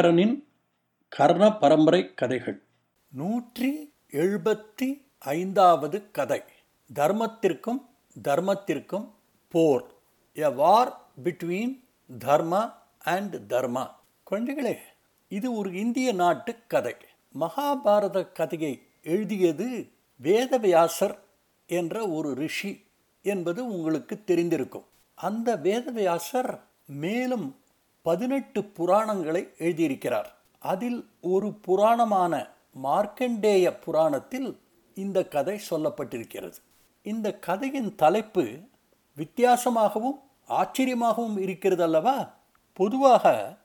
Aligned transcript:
ஐங்கரனின் 0.00 0.44
கர்ண 1.08 1.56
பரம்பரை 1.56 2.14
கதைகள். 2.14 2.62
நூற்றி 3.08 3.92
எழுபத்தி 4.10 5.06
ஐந்தாவது 5.18 6.10
கதை. 6.10 6.42
தர்மத்திற்கும் 6.94 7.80
தர்மத்திற்கும் 8.22 9.10
போர். 9.48 9.84
A 10.34 10.48
war 10.48 11.00
between 11.24 11.84
dharma 12.18 12.72
and 12.98 13.36
dharma. 13.36 13.90
குழந்தைகளே 14.30 14.76
இது 15.28 15.54
ஒரு 15.54 15.74
இந்திய 15.74 16.12
நாட்டு 16.12 16.56
கதை. 16.66 16.94
மகாபாரத 17.40 18.32
கதையை 18.32 18.82
எழுதியது 19.02 19.90
வேதவியாசர் 20.22 21.18
என்ற 21.66 22.08
ஒரு 22.08 22.34
ரிஷி 22.34 22.86
என்பது 23.22 23.66
உங்களுக்கு 23.66 24.22
தெரிந்திருக்கும். 24.26 24.84
அந்த 25.14 25.56
வேதவியாசர் 25.56 26.60
மேலும் 26.86 27.59
பதினெட்டு 28.02 28.60
புராணங்களை 28.78 29.42
எழுதியிருக்கிறார். 29.58 30.28
அதில் 30.58 31.08
ஒரு 31.20 31.48
புராணமான 31.66 32.32
மார்க்கண்டேய 32.82 33.78
புராணத்தில் 33.84 34.60
இந்த 34.94 35.24
கதை 35.24 35.60
சொல்லப்பட்டிருக்கிறது. 35.70 36.58
இந்த 37.02 37.34
கதையின் 37.34 37.94
தலைப்பு 37.94 38.44
வித்தியாசமாகவும் 39.16 40.18
ஆச்சரியமாகவும் 40.48 41.38
இருக்கிறது 41.38 41.82
அல்லவா? 41.82 42.16
பொதுவாக 42.72 43.56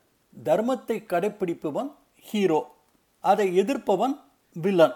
தர்மத்தை 0.43 0.97
கடைப்பிடிப்பவன் 1.11 1.91
ஹீரோ 2.19 2.61
அதை 3.19 3.47
எதிர்ப்பவன் 3.59 4.15
வில்லன். 4.51 4.95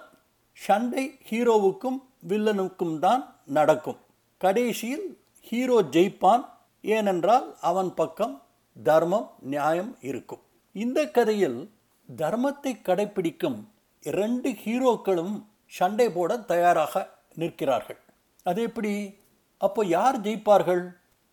சண்டை 0.54 1.18
ஹீரோவுக்கும் 1.30 2.00
வில்லனுக்கும் 2.28 3.00
தான் 3.00 3.36
நடக்கும். 3.46 4.00
கடைசியில் 4.38 5.20
ஹீரோ 5.40 5.82
ஜெயிப்பான் 5.82 6.46
ஏனென்றால் 6.82 7.48
அவன் 7.62 7.94
பக்கம் 7.94 8.42
தர்மம் 8.84 9.30
நியாயம் 9.40 9.98
இருக்கும். 10.02 10.44
இந்த 10.72 11.08
கதையில் 11.08 11.60
தர்மத்தை 12.18 12.82
கடைப்பிடிக்கும் 12.82 13.68
இரண்டு 14.02 14.50
ஹீரோக்களும் 14.50 15.44
சண்டை 15.66 16.10
போட 16.10 16.38
தயாராக 16.38 17.10
நிற்கிறார்கள். 17.36 18.00
அது 18.44 18.62
எப்படி? 18.62 19.20
அப்போ 19.58 19.86
யார் 19.86 20.22
ஜெயிப்பார்கள்? 20.22 20.84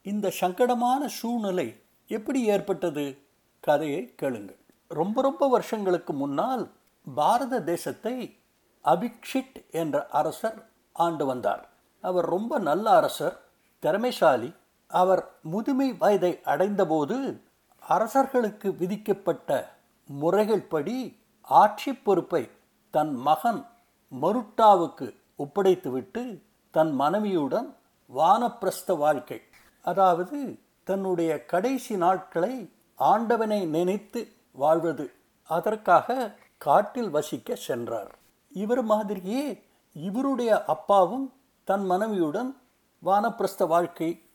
இந்த 0.03 0.33
சங்கடமான 0.41 1.07
சூழ்நிலை 1.07 1.69
எப்படி 2.07 2.45
ஏற்பட்டது? 2.45 3.19
கதையை 3.61 4.15
கேளுங்கள். 4.15 4.59
ரொம்ப 4.89 5.23
ரொம்ப 5.23 5.49
வருஷங்களுக்கு 5.49 6.13
முன்னால் 6.13 6.71
பாரத 7.15 7.61
தேசத்தை 7.63 8.39
அபிக்ஷிட் 8.85 9.71
என்ற 9.71 10.07
அரசர் 10.07 10.59
ஆண்டு 10.93 11.27
வந்தார். 11.27 11.69
அவர் 12.01 12.25
ரொம்ப 12.25 12.59
நல்ல 12.59 12.91
அரசர் 12.91 13.37
திறமைசாலி 13.79 14.53
அவர் 14.87 15.35
முதுமை 15.43 15.93
வயதை 15.93 16.41
அடைந்தபோது 16.45 17.41
அரசர்களுக்கு 17.79 18.75
விதிக்கப்பட்ட 18.75 19.79
முறைகள் 20.09 20.63
படி 20.63 21.17
ஆட்சி 21.43 21.95
பொறுப்பை 21.95 22.49
தன் 22.91 23.15
மகன் 23.15 23.67
மருட்டாவுக்கு 24.13 25.15
ஒப்படைத்துவிட்டு 25.39 26.43
தன் 26.71 26.93
மனைவியுடன் 26.95 27.77
வானப்பிரஸ்த 28.15 28.97
வாழ்க்கை. 28.97 29.41
அதாவது 29.83 30.59
தன்னுடைய 30.85 31.45
கடைசி 31.45 31.97
நாட்களை 31.97 32.71
ஆண்டவனை 32.95 33.65
நினைத்து 33.67 34.33
வாழ்வது. 34.53 35.13
அதற்காக 35.43 36.35
காட்டில் 36.59 37.11
வசிக்க 37.11 37.55
சென்றார். 37.55 38.13
இவர் 38.53 38.83
மாதிரியே 38.83 39.63
இவருடைய 39.93 40.65
அப்பாவும் 40.65 41.33
தன் 41.65 41.85
மனைவியுடன் 41.85 42.57
வானப்பிரஸ்த 43.03 43.67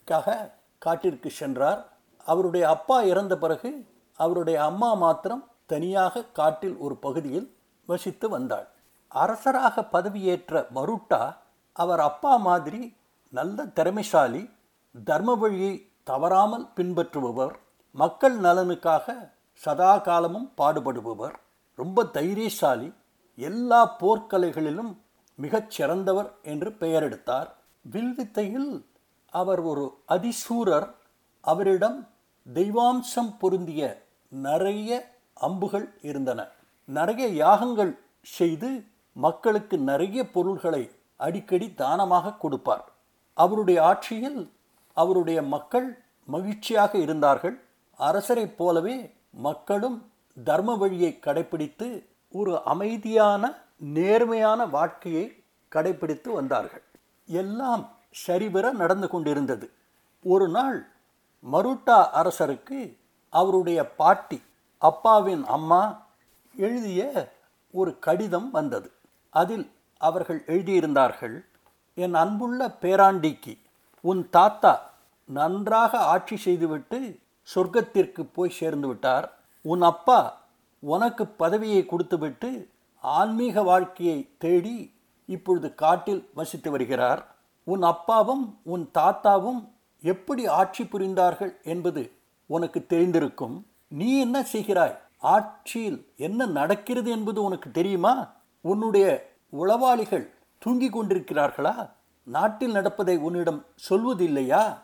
காக 0.07 0.27
காட்டிற்கு 0.81 1.29
சென்றார். 1.31 1.81
அவருடைய 2.25 2.63
அப்பா 2.69 2.97
இறந்த 3.03 3.33
பிறகு 3.37 3.71
அவருடைய 4.19 4.57
அம்மா 4.63 4.91
மாத்திரம் 4.93 5.43
தனியாக 5.65 6.23
காட்டில் 6.39 6.77
ஒரு 6.77 6.95
பகுதியில் 6.95 7.47
வசித்து 7.89 8.27
வந்தாள். 8.29 8.67
அரசராக 9.11 9.75
பதவியேற்ற 9.93 10.63
மருட்டா 10.75 11.21
அவர் 11.75 11.99
அப்பா 11.99 12.33
மாதிரி 12.47 12.81
நல்ல 13.33 13.65
திறமைசாலி 13.77 14.43
தர்ம 14.95 15.33
வழியை 15.35 15.73
தவறாமல் 16.03 16.65
பின்பற்றுபவர் 16.75 17.55
மக்கள் 17.95 18.37
நலனுக்காக 18.39 19.05
சதா 19.61 19.91
காலமும் 19.97 20.47
பாடுபடுபவர் 20.57 21.35
ரொம்ப 21.79 22.03
தைரியசாலி 22.17 22.89
எல்லா 23.37 23.81
போர்க்கலைகளிலும் 23.99 24.91
மிகச் 25.39 25.71
சிறந்தவர் 25.71 26.29
என்று 26.43 26.69
பெயர் 26.71 27.03
எடுத்தார் 27.03 27.49
வில்வித்தையில் 27.85 28.71
அவர் 29.31 29.59
ஒரு 29.59 29.85
அதிசூரர். 30.07 30.87
அவரிடம் 31.41 32.07
தெய்வாம்சம் 32.53 33.37
பொருந்திய 33.39 34.05
நிறைய 34.27 34.89
அம்புகள் 35.33 35.87
இருந்தன. 36.01 36.47
நிறைய 36.85 37.27
யாகங்கள் 37.27 37.99
செய்து 38.21 38.83
மக்களுக்கு 39.13 39.77
நிறைய 39.77 40.29
பொருள்களை 40.29 40.91
அடிக்கடி 41.15 41.73
தானமாக 41.73 42.33
கொடுப்பார். 42.33 42.85
அவருடைய 43.33 43.83
ஆட்சியில் 43.83 44.51
அவருடைய 44.93 45.41
மக்கள் 45.41 46.03
மகிழ்ச்சியாக 46.25 46.97
இருந்தார்கள். 46.97 47.61
அரசரைப் 47.99 48.55
போலவே 48.57 49.13
மக்களும் 49.29 49.97
தர்ம 50.43 50.75
வழியை 50.75 51.19
கடைபிடித்து 51.21 51.87
ஒரு 52.31 52.63
அமைதியான 52.63 53.43
நேர்மையான 53.77 54.65
வாழ்க்கையை 54.65 55.25
கடைபிடித்து 55.75 56.29
வந்தார்கள். 56.33 56.83
எல்லாம் 57.25 57.83
சரிவர 58.11 58.71
நடந்து 58.71 59.07
கொண்டிருந்தது. 59.07 59.71
ஒரு 60.23 60.47
நாள் 60.47 60.87
மருட்டா 61.51 62.07
அரசருக்கு 62.13 62.97
அவருடைய 63.29 63.89
பாட்டி 63.89 64.41
அப்பாவின் 64.77 65.45
அம்மா 65.45 66.05
எழுதிய 66.55 67.31
ஒரு 67.71 67.99
கடிதம் 67.99 68.51
வந்தது. 68.51 68.91
அதில் 69.29 69.71
அவர்கள் 69.97 70.43
எழுதியிருந்தார்கள் 70.47 71.45
என் 71.93 72.13
அன்புள்ள 72.13 72.77
பேராண்டிக்கு 72.81 73.57
உன் 74.01 74.29
தாத்தா 74.29 74.91
நன்றாக 75.25 75.97
ஆட்சி 75.97 76.37
செய்துவிட்டு 76.37 77.19
சொர்க்கத்திற்கு 77.55 78.29
போய் 78.33 78.49
சேர்ந்து 78.49 78.87
விட்டார். 78.87 79.37
உன் 79.61 79.81
அப்பா 79.81 80.41
உனக்கு 80.79 81.27
பதவியை 81.27 81.85
கொடுத்துவிட்டு 81.85 82.69
ஆன்மீக 82.99 83.61
வாழ்க்கையை 83.61 84.29
தேடி 84.37 84.93
இப்பொழுது 85.25 85.75
காட்டில் 85.75 86.29
வசித்து 86.33 86.71
வருகிறார். 86.71 87.30
உன் 87.71 87.83
அப்பாவும் 87.83 88.59
உன் 88.63 88.89
தாத்தாவும் 88.93 89.59
எப்படி 90.01 90.47
ஆட்சி 90.47 90.83
புரிந்தார்கள் 90.83 91.51
என்பது 91.63 92.11
உனக்கு 92.45 92.85
தெரிந்திருக்கும். 92.89 93.63
நீ 93.87 94.19
என்ன 94.19 94.43
செய்கிறாய்? 94.53 94.97
ஆட்சியில் 95.17 95.99
என்ன 96.15 96.45
நடக்கிறது 96.45 97.11
என்பது 97.11 97.43
உனக்கு 97.43 97.71
தெரியுமா? 97.71 98.33
உன்னுடைய 98.61 99.31
உளவாளிகள் 99.51 100.27
தூங்கிக் 100.57 100.99
கொண்டிருக்கிறார்களா? 100.99 101.89
நாட்டில் 102.23 102.71
நடப்பதை 102.71 103.17
உன்னிடம் 103.17 103.65
சொல்வதில்லையா? 103.89 104.77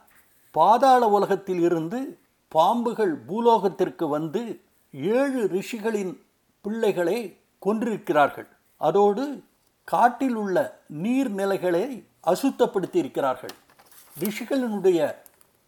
பாதாள 0.52 1.08
உலகத்தில் 1.08 1.60
இருந்து 1.60 2.20
பாம்புகள் 2.56 3.14
பூலோகத்திற்கு 3.28 4.08
வந்து 4.08 4.62
ஏழு 4.92 5.50
ரிஷிகளின் 5.52 6.16
பிள்ளைகளை 6.62 7.38
கொன்றிருக்கிறார்கள். 7.60 8.48
அதோடு 8.78 9.44
காட்டில் 9.84 10.36
உள்ள 10.36 10.82
நீர்நிலைகளை 11.04 12.04
அசுத்தப்படுத்தி 12.32 12.96
இருக்கிறார்கள் 12.96 13.56
ரிஷிகளினுடைய 14.20 15.16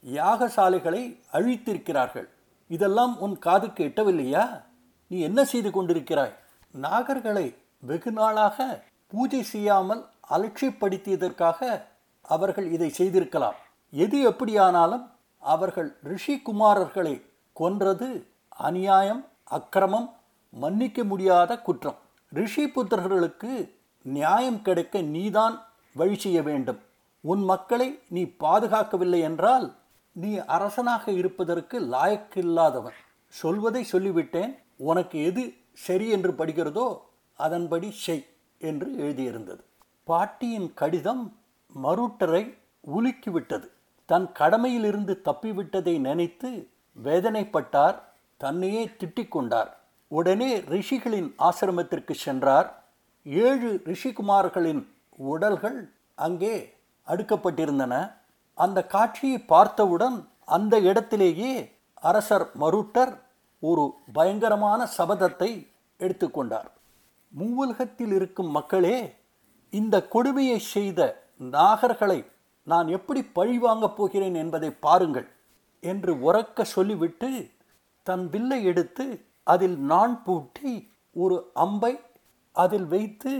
யாகசாலைகளை 0.05 1.19
அழித்திருக்கிறார்கள். 1.33 2.27
இதெல்லாம் 2.67 3.19
உன் 3.19 3.39
காதுக்கு 3.39 3.83
எட்டவில்லையா? 3.85 4.61
நீ 5.07 5.19
என்ன 5.19 5.45
செய்து 5.45 5.69
கொண்டிருக்கிறாய்? 5.69 6.33
நாகர்களை 6.81 7.55
வெகு 7.79 8.11
நாளாக 8.11 8.83
பூஜை 9.07 9.43
செய்யாமல் 9.43 10.05
அலட்சியப்படுத்தியதற்காக 10.29 11.81
அவர்கள் 12.21 12.71
இதை 12.71 12.89
செய்திருக்கலாம். 12.89 13.55
எது 13.89 14.21
எப்படியானாலும் 14.21 15.11
அவர்கள் 15.39 15.97
ரிஷி 16.03 16.41
குமாரர்களை 16.45 17.21
கொன்றது 17.53 18.27
அநியாயம் 18.49 19.25
அக்கிரமம் 19.43 20.15
மன்னிக்க 20.49 21.03
முடியாத 21.03 21.61
குற்றம். 21.61 21.97
ரிஷி 22.31 22.65
புத்திரர்களுக்கு 22.65 23.71
நியாயம் 24.01 24.61
கிடைக்க 24.61 25.01
நீதான் 25.01 25.55
வழி 25.93 26.15
செய்ய 26.15 26.41
வேண்டும். 26.41 26.79
உன் 27.21 27.43
மக்களை 27.43 27.99
நீ 28.09 28.23
பாதுகாக்கவில்லை 28.23 29.19
என்றால் 29.19 29.75
நீ 30.11 30.37
அரசனாக 30.37 31.11
இருப்பதற்கு 31.11 31.79
லாயக்கில்லாதவன். 31.79 32.97
சொல்வதை 33.27 33.85
சொல்லிவிட்டேன். 33.91 34.57
உனக்கு 34.75 35.23
எது 35.23 35.53
சரி 35.73 36.09
என்று 36.09 36.31
படுகிறதோ 36.31 36.99
அதன்படி 37.33 37.91
செய் 37.91 38.25
என்று 38.57 38.87
எழுதியிருந்தது. 38.97 39.59
பாட்டியின் 40.03 40.73
கடிதம் 40.73 41.37
மருட்டரை 41.83 42.57
உலுக்கிவிட்டது. 42.97 43.67
தன் 44.05 44.31
கடமையிலிருந்து 44.39 45.19
தப்பிவிட்டதை 45.23 45.99
நினைத்து 45.99 46.67
வேதனைப்பட்டார். 47.03 47.99
தன்னையே 48.37 48.85
திட்டிக் 48.85 49.31
கொண்டார். 49.31 49.79
உடனே 50.07 50.59
ரிஷிகளின் 50.59 51.33
ஆசிரமத்திற்கு 51.39 52.11
சென்றார். 52.11 52.83
ஏழு 53.23 53.81
ரிஷிகுமார்களின் 53.85 54.87
உடல்கள் 55.19 55.79
அங்கே 56.17 56.55
அடுக்கப்பட்டிருந்தன. 57.07 57.93
அந்த 58.57 58.85
காட்சியை 58.85 59.39
பார்த்தவுடன் 59.45 60.17
அந்த 60.45 60.79
இடத்திலேயே 60.79 61.53
அரசர் 62.01 62.45
மருட்டர் 62.59 63.13
ஒரு 63.63 63.83
பயங்கரமான 64.13 64.87
சபதத்தை 64.97 65.49
எடுத்துக்கொண்டார் 65.99 66.69
மூவுலகத்தில் 67.33 68.11
இருக்கும் 68.11 68.51
மக்களே 68.51 68.97
இந்த 69.73 69.95
கொடுமையை 70.07 70.59
செய்த 70.59 70.99
நாகர்களை 71.37 72.19
நான் 72.63 72.87
எப்படி 72.87 73.21
பழிவாங்கப் 73.33 73.95
போகிறேன் 73.95 74.35
என்பதை 74.35 74.71
பாருங்கள் 74.79 75.27
என்று 75.83 76.21
உறக்க 76.21 76.63
சொல்லிவிட்டு 76.63 77.29
தன் 78.03 78.29
வில்லை 78.29 78.63
எடுத்து 78.63 79.05
அதில் 79.43 79.77
நான் 79.83 80.23
பூட்டி 80.23 80.71
ஒரு 81.15 81.51
அம்பை 81.53 81.93
அதில் 82.55 82.87
வைத்து 82.87 83.33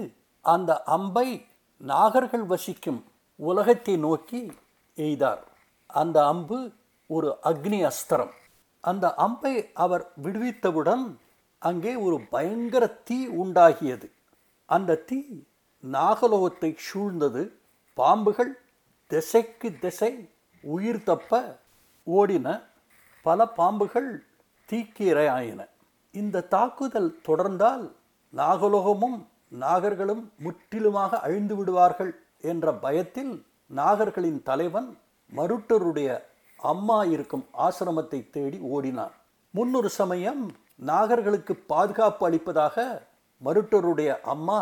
அந்த 0.46 0.84
அம்பை 0.84 1.28
நாகர்கள் 1.88 2.46
வசிக்கும் 2.46 3.06
உலகத்தை 3.36 3.98
நோக்கி 3.98 4.52
எய்தார். 4.96 5.44
அந்த 5.88 6.28
அம்பு 6.28 6.72
ஒரு 7.08 7.38
அக்னி 7.44 7.80
அஸ்திரம். 7.90 8.34
அந்த 8.82 9.14
அம்பை 9.14 9.54
அவர் 9.74 10.12
விடுவித்தவுடன் 10.24 11.06
அங்கே 11.60 11.96
ஒரு 11.96 12.22
பயங்கர 12.30 12.88
தீ 12.88 13.28
உண்டாகியது. 13.28 14.12
அந்த 14.66 14.96
தீ 14.96 15.44
நாகலோகத்தை 15.84 16.78
சூழ்ந்தது. 16.88 17.44
பாம்புகள் 17.98 18.52
திசைக்கு 19.08 19.78
திசை 19.80 20.30
உயிர் 20.62 21.04
தப்ப 21.04 21.60
ஓடின 22.08 22.64
பல 23.22 23.46
பாம்புகள் 23.58 24.10
தீக்கீரையாயின. 24.70 25.68
இந்த 26.12 26.42
தாக்குதல் 26.42 27.20
தொடர்ந்தால் 27.28 27.92
நாகலோகமும் 28.36 29.20
நாகர்களும் 29.52 30.24
முற்றிலுமாக 30.38 31.20
அழிந்து 31.20 31.56
விடுவார்கள் 31.56 32.12
என்ற 32.42 32.74
பயத்தில் 32.74 33.46
நாகர்களின் 33.76 34.42
தலைவன் 34.44 34.98
மருட்டருடைய 35.36 36.10
அம்மா 36.60 37.04
இருக்கும் 37.06 37.46
ஆசிரமத்தை 37.58 38.30
தேடி 38.30 38.58
ஓடினான் 38.60 39.14
முன்னொரு 39.52 39.90
சமயம் 39.90 40.42
நாகர்களுக்கு 40.86 41.54
பாதுகாப்பு 41.68 42.24
அளிப்பதாக 42.28 43.06
மருட்டருடைய 43.42 44.22
அம்மா 44.24 44.60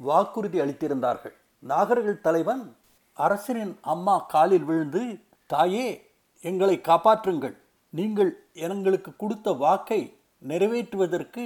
வாக்குறுதி 0.00 0.58
அளித்திருந்தார்கள். 0.60 1.34
நாகர்கள் 1.62 2.20
தலைவன் 2.20 2.64
அரசனின் 3.16 3.78
அம்மா 3.80 4.16
காலில் 4.18 4.64
விழுந்து 4.64 5.02
தாயே 5.46 5.86
எங்களை 6.44 6.80
காப்பாற்றுங்கள். 6.80 7.56
நீங்கள் 7.90 8.32
எங்களுக்கு 8.52 9.16
கொடுத்த 9.16 9.52
வாக்கை 9.52 10.00
நிறைவேற்றுவதற்கு 10.42 11.44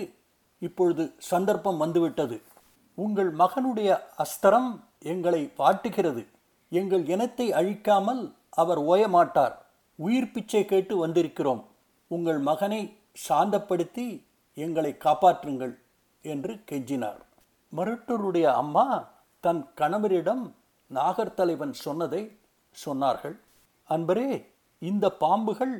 இப்பொழுது 0.59 1.05
சந்தர்ப்பம் 1.31 1.77
வந்துவிட்டது. 1.77 2.37
உங்கள் 3.05 3.31
மகனுடைய 3.35 3.91
அஸ்திரம் 4.25 4.71
எங்களை 5.13 5.41
வாட்டுகிறது. 5.59 6.23
எங்கள் 6.73 7.05
இனத்தை 7.07 7.47
அழிக்காமல் 7.53 8.23
அவர் 8.61 8.81
ஓயமாட்டார். 8.93 9.55
உயிர் 9.99 10.33
பிச்சை 10.33 10.63
கேட்டு 10.65 10.95
வந்திருக்கிறோம். 11.07 11.63
உங்கள் 12.11 12.41
மகனை 12.49 12.81
சாந்தப்படுத்தி 13.29 14.07
எங்களை 14.55 14.93
காப்பாற்றுங்கள் 15.05 15.75
என்று 16.23 16.53
கெஞ்சினார். 16.71 17.21
மருட்டருடைய 17.77 18.47
அம்மா 18.63 18.87
தன் 19.45 19.63
கணவரிடம் 19.81 20.45
நாகர் 20.91 21.35
தலைவன் 21.35 21.75
சொன்னதை 21.85 22.23
சொன்னார்கள். 22.87 23.37
அன்பரே 23.91 24.29
இந்த 24.79 25.07
பாம்புகள் 25.21 25.75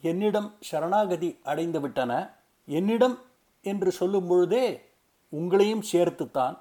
என்னிடம் 0.00 0.50
சரணாகதி 0.60 1.30
அடைந்துவிட்டன. 1.44 2.12
என்னிடம் 2.68 3.16
என்று 3.62 3.90
சொல்லும் 3.92 4.26
பொழுதே 4.26 4.66
உங்களையும் 5.32 5.82
சேர்த்துத்தான் 5.92 6.58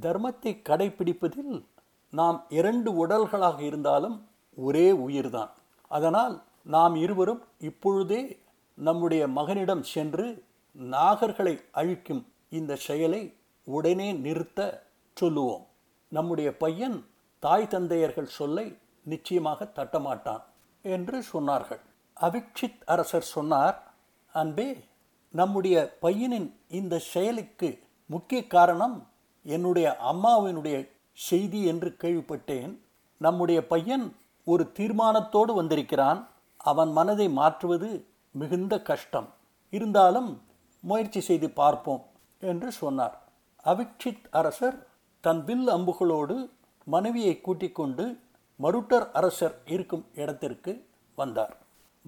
தர்மத்தை 0.00 0.52
கடைபிடிப்பதில் 0.68 1.64
நாம் 2.10 2.44
இரண்டு 2.48 3.06
உடல்களாக 3.06 3.60
இருந்தாலும் 3.60 4.28
ஒரே 4.56 4.92
உயிர்தான். 4.92 5.50
அதனால் 5.88 6.42
நாம் 6.64 6.94
இருவரும் 6.94 7.44
இப்பொழுதே 7.58 8.38
நம்முடைய 8.74 9.28
மகனிடம் 9.28 9.82
சென்று 9.82 10.44
நாகர்களை 10.78 11.62
அழிக்கும் 11.70 12.26
இந்த 12.48 12.76
செயலை 12.76 13.34
உடனே 13.64 14.12
நிறுத்த 14.12 14.86
சொல்லுவோம். 15.14 15.66
நம்முடைய 16.08 16.56
பையன் 16.56 17.06
தாய் 17.38 17.68
தந்தையர்கள் 17.68 18.26
சொல்லை 18.26 18.76
நிச்சயமாக 19.02 19.64
தட்டமாட்டான் 19.64 20.42
என்று 20.82 21.22
சொன்னார்கள். 21.32 21.80
அவிக்ஷித் 22.20 22.82
அரசர் 22.86 23.22
சொன்னார் 23.22 23.92
அன்பே 24.32 24.76
நம்முடைய 25.30 25.96
பையனின் 26.02 26.54
இந்த 26.68 26.98
செயலுக்கு 26.98 27.88
முக்கிய 28.10 28.46
காரணம் 28.46 29.08
என்னுடைய 29.42 29.96
அம்மாவினுடைய 30.12 30.88
செய்தி 31.12 31.64
என்று 31.64 31.96
கேள்விப்பட்டேன். 31.98 32.78
நம்முடைய 33.16 33.66
பையன் 33.66 34.16
ஒரு 34.44 34.72
தீர்மானத்தோடு 34.78 35.54
வந்திருக்கிறான். 35.54 36.28
அவன் 36.56 36.92
மனதை 36.92 37.28
மாற்றுவது 37.28 38.04
மிகுந்த 38.30 38.82
கஷ்டம். 38.82 39.28
இருந்தாலும் 39.70 40.42
முயற்சி 40.80 41.20
செய்து 41.20 41.50
பார்ப்போம் 41.50 42.02
என்று 42.40 42.72
சொன்னார். 42.72 43.28
அவிக்ஷித் 43.64 44.26
அரசர் 44.30 44.86
தன் 45.20 45.44
வில் 45.44 45.68
அம்புகளோடு 45.68 46.50
மனைவியை 46.84 47.40
கூட்டிக் 47.40 47.74
கொண்டு 47.74 48.18
மருட்டர் 48.62 49.10
அரசர் 49.12 49.62
இருக்கும் 49.64 50.06
இடத்திற்கு 50.14 50.86
வந்தார். 51.14 51.56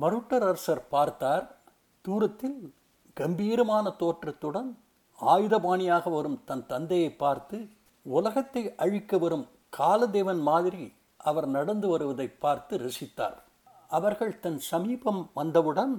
மருட்டர் 0.00 0.44
அரசர் 0.50 0.88
பார்த்தார். 0.88 1.56
தூரத்தில் 2.00 2.74
கம்பீரமான 3.14 3.90
தோற்றத்துடன் 3.90 4.81
ஆயுதபாணியாக 5.30 6.10
வரும் 6.10 6.38
தன் 6.44 6.66
தந்தையை 6.66 7.10
பார்த்து 7.22 7.58
உலகத்தை 8.06 8.62
அழிக்க 8.76 9.18
வரும் 9.18 9.46
காலதேவன் 9.78 10.40
மாதிரி 10.40 10.84
அவர் 11.16 11.48
நடந்து 11.48 11.88
வருவதை 11.88 12.26
பார்த்து 12.44 12.76
ரசித்தார். 12.78 13.36
அவர்கள் 13.88 14.40
தன் 14.40 14.58
சமீபம் 14.70 15.30
வந்தவுடன் 15.34 15.94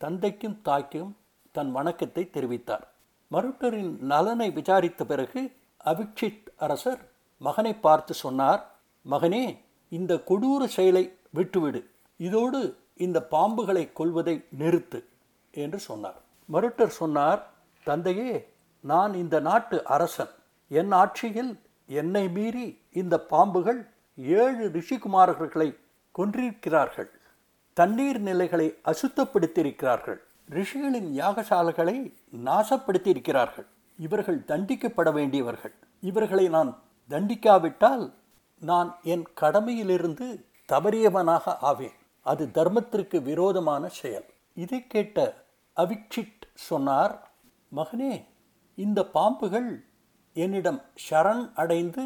தந்தைக்கும் 0.00 0.56
தாய்க்கும் 0.62 1.12
தன் 1.54 1.70
வணக்கத்தை 1.72 2.24
தெரிவித்தார். 2.32 2.84
மருட்டரின் 3.30 3.92
நலனை 4.12 4.48
விசாரித்த 4.50 5.04
பிறகு 5.04 5.42
அபிக்ஷித் 5.84 6.48
அரசர் 6.56 7.02
மகனை 7.40 7.74
பார்த்து 7.86 8.14
சொன்னார் 8.14 8.62
மகனே 9.10 9.44
இந்த 9.92 10.12
கொடூர 10.28 10.64
செயலை 10.66 11.04
விட்டுவிடு. 11.30 11.80
இதோடு 12.20 12.60
இந்த 12.96 13.18
பாம்புகளை 13.30 13.84
கொல்வதை 13.92 14.34
நிறுத்து 14.58 15.00
என்று 15.54 15.78
சொன்னார். 15.78 16.18
மருட்டர் 16.52 16.98
சொன்னார் 17.00 17.40
தந்தையே 17.86 18.32
நான் 18.90 19.14
இந்த 19.14 19.40
நாட்டு 19.40 19.84
அரசன். 19.84 20.28
என் 20.68 20.92
ஆட்சியில் 20.92 21.60
என்னை 21.86 22.28
மீறி 22.28 22.80
இந்த 22.92 23.26
பாம்புகள் 23.30 23.88
ஏழு 24.16 24.68
ரிஷிகுமாரர்களை 24.68 25.76
கொன்றிருக்கிறார்கள். 26.12 27.10
தண்ணீர் 27.72 28.20
நிலைகளை 28.20 28.78
அசுத்தப்படுத்தியிருக்கிறார்கள். 28.84 30.18
ரிஷிகளின் 30.50 31.08
யாகசாலைகளை 31.20 32.12
நாசப்படுத்தியிருக்கிறார்கள். 32.44 33.66
இவர்கள் 33.98 34.44
தண்டிக்கப்பட 34.48 35.12
வேண்டியவர்கள். 35.12 35.74
இவர்களை 36.00 36.48
நான் 36.48 36.82
தண்டிக்காவிட்டால் 37.10 38.12
நான் 38.60 38.98
என் 39.02 39.26
கடமையிலிருந்து 39.40 40.44
தவறியவனாக 40.72 41.56
ஆவேன். 41.60 41.98
அது 42.22 42.48
தர்மத்திற்கு 42.54 43.22
விரோதமான 43.22 43.88
செயல். 43.88 44.26
இதை 44.54 44.86
கேட்ட 44.86 45.44
அவிக்ஷிட் 45.76 46.44
சொன்னார் 46.54 47.30
மகனே 47.76 48.24
இந்த 48.78 49.00
பாம்புகள் 49.14 49.70
என்னிடம் 50.36 50.80
ஷரண் 51.04 51.44
அடைந்து 51.54 52.04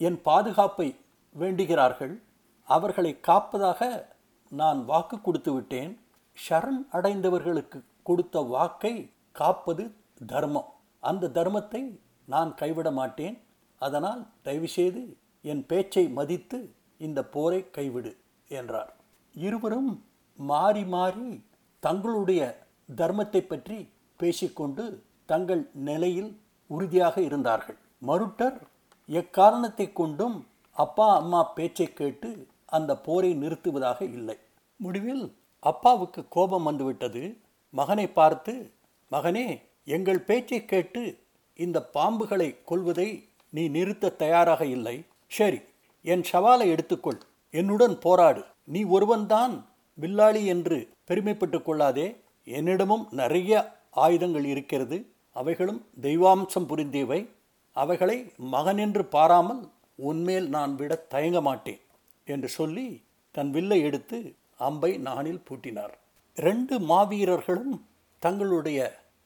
என் 0.00 0.18
பாதுகாப்பை 0.22 0.88
வேண்டுகிறார்கள். 1.34 2.14
அவர்களை 2.68 3.12
காப்பதாக 3.28 3.80
நான் 4.52 4.80
வாக்கு 4.84 5.16
கொடுத்து 5.20 5.52
விட்டேன். 5.52 5.92
ஷரண் 6.36 6.80
அடைந்தவர்களுக்கு 6.90 7.78
கொடுத்த 8.02 8.40
வாக்கை 8.54 8.94
காப்பது 9.32 9.84
தர்மம். 10.26 10.70
அந்த 11.02 11.30
தர்மத்தை 11.38 11.82
நான் 12.28 12.52
கைவிட 12.54 12.88
மாட்டேன். 12.90 13.36
அதனால் 13.80 14.22
தயவுசெய்து 14.42 15.02
என் 15.42 15.64
பேச்சை 15.66 16.04
மதித்து 16.08 16.58
இந்த 16.96 17.20
போரை 17.24 17.60
கைவிடு 17.70 18.12
என்றார். 18.50 18.92
இருவரும் 19.34 19.90
மாறி 20.38 20.84
மாறி 20.84 21.28
தங்களுடைய 21.82 22.42
தர்மத்தை 22.96 23.42
பற்றி 23.46 23.78
பேசிக்கொண்டு 24.20 24.84
தங்கள் 25.26 25.70
நிலையில் 25.72 26.40
உறுதியாக 26.66 27.20
இருந்தார்கள். 27.20 27.76
மருட்டர் 28.06 28.56
எக்காரணத்தை 29.06 29.92
கொண்டும் 29.92 30.46
அப்பா 30.72 31.16
அம்மா 31.16 31.42
பேச்சை 31.42 31.92
கேட்டு 31.92 32.46
அந்த 32.66 32.96
போரை 32.96 33.34
நிறுத்துவதாக 33.34 34.02
இல்லை. 34.02 34.36
முடிவில் 34.76 35.36
அப்பாவுக்கு 35.60 36.28
கோபம் 36.28 36.62
வந்துவிட்டது. 36.62 37.38
மகனை 37.70 38.06
பார்த்து 38.08 38.70
மகனே 39.10 39.60
எங்கள் 39.84 40.20
பேச்சை 40.20 40.64
கேட்டு 40.64 41.02
இந்த 41.54 41.90
பாம்புகளை 41.94 42.56
கொள்வதை 42.64 43.28
நீ 43.50 43.68
நிறுத்த 43.68 44.08
தயாராக 44.08 44.66
இல்லை. 44.66 45.04
சரி 45.26 45.60
என் 46.02 46.24
சவாலை 46.32 46.66
எடுத்துக்கொள். 46.74 47.20
என்னுடன் 47.50 47.98
போராடு. 47.98 48.44
நீ 48.64 48.84
ஒருவன்தான் 48.84 49.54
வில்லாளி 50.00 50.44
என்று 50.44 50.88
பெருமைப்பட்டு 51.10 51.62
கொள்ளாதே. 51.62 52.06
என்னிடமும் 52.46 53.04
நிறைய 53.10 53.52
ஆயுதங்கள் 53.90 54.44
இருக்கிறது. 54.44 54.96
அவைகளும் 55.36 55.80
தெய்வாம்சம் 56.02 56.68
புரிந்தியவை 56.68 57.20
அவைகளை 57.72 58.18
மகனென்று 58.52 59.02
பாராமல் 59.16 59.62
உன்மேல் 60.08 60.48
நான் 60.48 60.74
விட 60.74 60.94
தயங்க 60.94 61.40
மாட்டேன் 61.40 61.80
என்று 62.24 62.48
சொல்லி 62.48 62.86
தன் 63.34 63.50
வில்லை 63.50 63.78
எடுத்து 63.82 64.18
அம்பை 64.58 64.90
நானில் 64.98 65.42
பூட்டினார். 65.48 65.94
ரெண்டு 66.36 66.74
மாவீரர்களும் 66.80 67.74
தங்களுடைய 68.18 68.78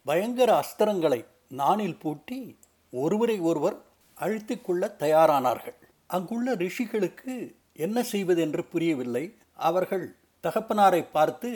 பயங்கர 0.05 0.51
அஸ்திரங்களை 0.63 1.21
நானில் 1.49 1.99
பூட்டி 1.99 2.59
ஒருவரை 2.93 3.37
ஒருவர் 3.41 3.77
அழுத்திக் 4.17 4.65
கொள்ள 4.65 4.97
தயாரானார்கள். 4.99 5.79
அங்குள்ள 6.07 6.55
ரிஷிகளுக்கு 6.55 7.35
என்ன 7.73 8.03
செய்வதென்று 8.03 8.65
புரியவில்லை. 8.65 9.25
அவர்கள் 9.69 10.07
தகப்பனாரை 10.45 11.03
பார்த்து 11.13 11.51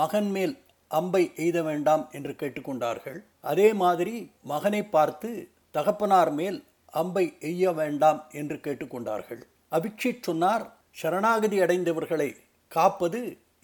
மகன் 0.00 0.30
மேல் 0.30 0.54
அம்பை 0.90 1.22
எய்த 1.42 1.58
வேண்டாம் 1.62 2.04
என்று 2.12 2.32
கேட்டுக்கொண்டார்கள். 2.40 3.18
அதே 3.40 3.68
மாதிரி 3.82 4.14
மகனை 4.42 4.82
பார்த்து 4.96 5.30
தகப்பனார் 5.70 6.32
மேல் 6.32 6.58
அம்பை 6.94 7.24
எய்ய 7.48 7.72
வேண்டாம் 7.74 8.20
என்று 8.32 8.56
கேட்டுக்கொண்டார்கள். 8.66 9.42
அபிக்ஷித் 9.72 10.26
சொன்னார் 10.28 10.64
சரணாகதி 11.00 11.58
அடைந்தவர்களை 11.60 12.30
காப்பது 12.72 13.20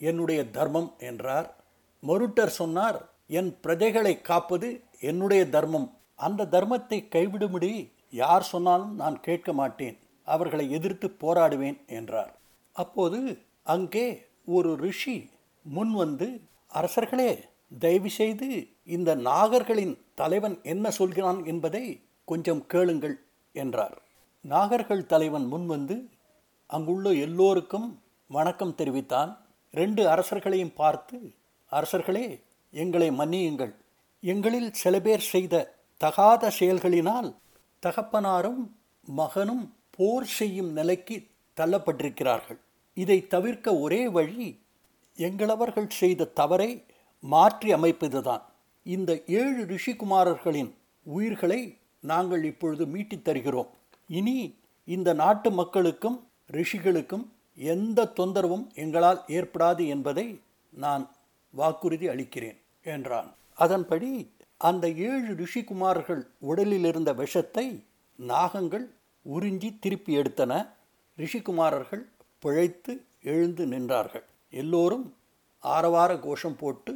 என்னுடைய 0.08 0.40
தர்மம் 0.56 0.90
என்றார். 1.10 1.48
மருட்டர் 2.02 2.54
சொன்னார் 2.60 2.98
என் 3.38 3.50
பிரஜைகளை 3.64 4.14
காப்பது 4.20 4.68
என்னுடைய 5.10 5.42
தர்மம். 5.48 5.88
அந்த 6.26 6.48
தர்மத்தை 6.54 6.98
கைவிடும்படி 7.14 7.70
யார் 8.22 8.44
சொன்னாலும் 8.52 8.94
நான் 8.94 9.16
கேட்க 9.20 9.52
மாட்டேன். 9.52 9.96
அவர்களை 10.28 10.66
எதிர்த்து 10.70 11.08
போராடுவேன் 11.22 11.78
என்றார். 11.98 12.32
அப்போது 12.76 13.18
அங்கே 13.74 14.06
ஒரு 14.56 14.70
ரிஷி 14.84 15.16
முன் 15.66 15.92
வந்து 16.02 16.28
அரசர்களே 16.74 17.44
தயவு 17.78 18.10
செய்து 18.10 18.68
இந்த 18.84 19.14
நாகர்களின் 19.14 19.98
தலைவன் 20.14 20.60
என்ன 20.62 20.90
சொல்கிறான் 20.90 21.44
என்பதை 21.44 22.00
கொஞ்சம் 22.24 22.66
கேளுங்கள் 22.66 23.24
என்றார். 23.52 24.02
நாகர்கள் 24.48 25.06
தலைவன் 25.06 25.44
முன் 25.44 25.66
வந்து 25.66 26.08
அங்குள்ள 26.66 27.12
எல்லோருக்கும் 27.12 28.02
வணக்கம் 28.26 28.74
தெரிவித்தான். 28.74 29.46
ரெண்டு 29.70 30.06
அரசர்களையும் 30.06 30.74
பார்த்து 30.74 31.32
அரசர்களே 31.72 32.40
எங்களை 32.70 33.10
மன்னியுங்கள். 33.10 33.74
எங்களில் 34.20 34.72
சில 34.72 35.00
பேர் 35.00 35.20
செய்த 35.20 35.74
தகாத 35.96 36.52
செயல்களினால் 36.58 37.34
தகப்பனாரும் 37.86 38.62
மகனும் 39.02 39.74
போர் 39.90 40.24
செய்யும் 40.24 40.72
நிலைக்கு 40.72 41.26
தள்ளப்பட்டிருக்கிறார்கள். 41.56 42.60
இதை 42.94 43.26
தவிர்க்க 43.26 43.78
ஒரே 43.78 44.08
வழி 44.08 44.63
எங்களவர்கள் 45.16 45.88
செய்த 45.88 46.24
தவறை 46.24 46.84
மாற்றி 47.20 47.74
அமைப்பதுதான். 47.74 48.42
இந்த 48.82 49.22
ஏழு 49.26 49.64
ரிஷிகுமாரர்களின் 49.64 50.70
உயிர்களை 51.02 51.76
நாங்கள் 52.00 52.44
இப்பொழுது 52.44 52.86
மீட்டித் 52.86 53.24
தருகிறோம். 53.24 53.68
இனி 54.08 54.58
இந்த 54.84 55.12
நாட்டு 55.12 55.50
மக்களுக்கும் 55.50 56.28
ரிஷிகளுக்கும் 56.52 57.26
எந்த 57.54 58.12
தொந்தரவும் 58.16 58.74
எங்களால் 58.74 59.22
ஏற்படாது 59.26 59.86
என்பதை 59.86 60.40
நான் 60.70 61.10
வாக்குறுதி 61.50 62.08
அளிக்கிறேன் 62.08 62.60
என்றான். 62.82 63.34
அதன்படி 63.54 64.32
அந்த 64.56 64.90
ஏழு 64.90 65.34
ரிஷிகுமார்கள் 65.34 66.22
உடலில் 66.38 66.84
இருந்த 66.84 67.12
விஷத்தை 67.12 67.84
நாகங்கள் 68.16 68.86
உறிஞ்சி 69.34 69.78
திருப்பி 69.80 70.16
எடுத்தன. 70.16 70.68
ரிஷிகுமாரர்கள் 71.18 72.04
பிழைத்து 72.38 73.04
எழுந்து 73.22 73.66
நின்றார்கள். 73.66 74.24
எல்லோரும் 74.60 75.06
ஆரவார 75.62 76.10
கோஷம் 76.20 76.56
போட்டு 76.56 76.92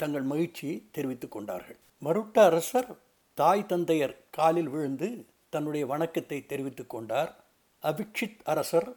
தங்கள் 0.00 0.22
மகிழ்ச்சியை 0.22 0.76
தெரிவித்துக் 0.92 1.30
கொண்டார்கள். 1.30 1.78
மருட்ட 2.02 2.36
அரசர் 2.40 2.90
தாய் 3.38 3.66
தந்தையர் 3.66 4.14
காலில் 4.30 4.68
விழுந்து 4.68 5.08
தன்னுடைய 5.52 5.84
வணக்கத்தை 5.86 6.38
தெரிவித்துக் 6.46 6.92
கொண்டார். 6.94 7.32
அபிக்ஷித் 7.82 8.40
அரசர் 8.44 8.88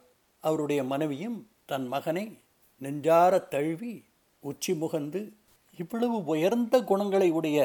அவருடைய 0.43 0.81
மனைவியும் 0.83 1.37
தன் 1.65 1.87
மகனை 1.87 2.25
நெஞ்சார 2.81 3.33
தழுவி 3.47 3.93
உச்சி 4.43 4.73
முகந்து 4.73 5.21
இவ்வளவு 5.79 6.17
உயர்ந்த 6.25 6.75
குணங்களை 6.81 7.29
உடைய 7.31 7.59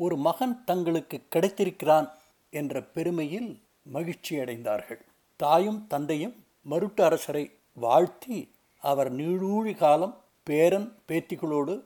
ஒரு 0.00 0.16
மகன் 0.16 0.54
தங்களுக்கு 0.64 1.18
கிடைத்திருக்கிறான் 1.28 2.08
என்ற 2.52 2.82
பெருமையில் 2.94 3.50
மகிழ்ச்சி 3.92 4.34
அடைந்தார்கள் 4.36 5.00
தாயும் 5.40 5.80
தந்தையும் 5.86 6.36
மருட்டு 6.66 7.02
அரசரை 7.02 7.44
வாழ்த்தி 7.76 8.38
அவர் 8.78 9.16
நீழூழி 9.16 9.76
காலம் 9.76 10.24
பேரன் 10.42 10.96
பேத்திகளோடு 11.08 11.84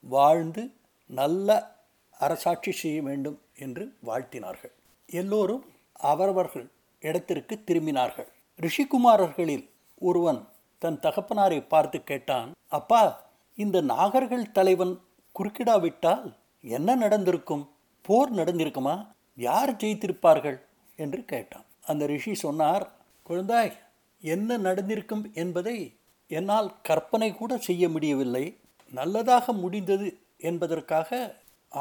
வாழ்ந்து 0.00 0.70
நல்ல 1.06 1.76
அரசாட்சி 2.18 2.72
செய்ய 2.72 3.02
வேண்டும் 3.02 3.40
என்று 3.58 3.94
வாழ்த்தினார்கள். 4.04 4.72
எல்லோரும் 5.06 5.64
அவரவர்கள் 5.92 6.70
இடத்திற்கு 7.00 7.62
திரும்பினார்கள். 7.66 8.26
ரிஷிகுமாரர்களில் 8.60 9.70
ஒருவன் 9.98 10.48
தன் 10.78 10.98
தகப்பனாரை 10.98 11.68
பார்த்து 11.68 12.04
கேட்டான் 12.04 12.52
அப்பா 12.68 13.30
இந்த 13.54 13.82
நாகர்கள் 13.82 14.52
தலைவன் 14.52 15.00
குறுக்கிடாவிட்டால் 15.38 16.34
என்ன 16.62 16.94
நடந்திருக்கும்? 16.94 17.70
போர் 18.02 18.32
நடந்திருக்குமா? 18.32 19.06
யார் 19.36 19.76
ஜெயித்திருப்பார்கள்? 19.76 20.60
என்று 20.96 21.24
கேட்டான். 21.24 21.64
அந்த 21.82 22.06
ரிஷி 22.06 22.34
சொன்னார் 22.34 22.92
குழந்தாய் 23.28 23.72
என்ன 24.20 24.56
நடந்திருக்கும் 24.56 25.30
என்பதை 25.34 25.96
என்னால் 26.36 26.68
கற்பனை 26.88 27.28
கூட 27.34 27.52
செய்ய 27.68 27.84
முடியவில்லை. 27.94 28.44
நல்லதாக 28.92 29.52
முடிந்தது 29.62 30.08
என்பதற்காக 30.48 31.18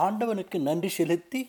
ஆண்டவனுக்கு 0.04 0.58
நன்றி 0.60 0.90
செலுத்தி 0.98 1.42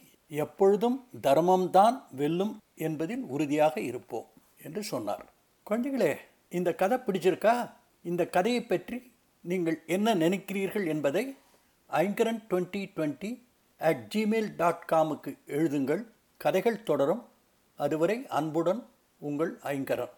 எப்பொழுதும் 0.43 0.99
தர்மம்தான் 1.27 1.97
வெல்லும் 2.21 2.55
என்பதில் 2.87 3.25
உறுதியாக 3.35 3.75
இருப்போம் 3.91 4.29
என்று 4.65 4.83
சொன்னார். 4.93 5.25
குழந்தைகளே 5.67 6.13
இந்த 6.59 6.71
கதை 6.81 6.97
பிடிச்சிருக்கா? 6.99 7.55
இந்த 8.03 8.23
கதையை 8.37 8.63
பற்றி 8.63 8.97
நீங்கள் 9.51 9.79
என்ன 9.87 10.15
நினைக்கிறீர்கள் 10.15 10.87
என்பதை 10.93 11.25
Aingaran 12.03 12.43
twenty 12.51 12.83
twenty 12.97 13.31
at 13.89 14.05
Gmail 14.15 14.51
dot 14.61 14.85
காமுக்கு 14.93 15.31
எழுதுங்கள். 15.57 16.03
கதைகள் 16.41 16.85
தொடரும். 16.89 17.23
அதுவரை 17.79 18.17
அன்புடன் 18.39 18.83
உங்கள் 19.21 19.53
ஐங்கரன். 19.73 20.15